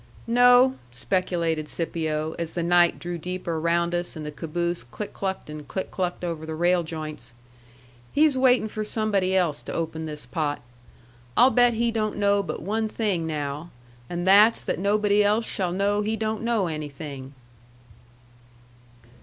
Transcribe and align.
"No," 0.25 0.77
speculated 0.91 1.69
Scipio, 1.69 2.33
as 2.39 2.53
the 2.53 2.63
night 2.63 2.97
drew 2.97 3.19
deeper 3.19 3.59
round 3.59 3.93
us 3.93 4.15
and 4.15 4.25
the 4.25 4.31
caboose 4.31 4.83
click 4.83 5.13
clucked 5.13 5.47
and 5.47 5.67
click 5.67 5.91
clucked 5.91 6.23
over 6.23 6.43
the 6.43 6.55
rail 6.55 6.81
joints; 6.81 7.35
"he's 8.11 8.35
waitin' 8.35 8.67
for 8.67 8.83
somebody 8.83 9.35
else 9.35 9.61
to 9.61 9.71
open 9.73 10.07
this 10.07 10.25
pot. 10.25 10.59
I'll 11.37 11.51
bet 11.51 11.75
he 11.75 11.91
don't 11.91 12.17
know 12.17 12.41
but 12.41 12.63
one 12.63 12.89
thing 12.89 13.27
now, 13.27 13.69
and 14.09 14.25
that's 14.27 14.61
that 14.61 14.79
nobody 14.79 15.23
else 15.23 15.45
shall 15.45 15.71
know 15.71 16.01
he 16.01 16.15
don't 16.15 16.41
know 16.41 16.65
anything." 16.65 17.35